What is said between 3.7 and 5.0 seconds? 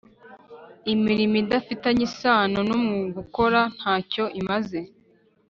ntacyo imaze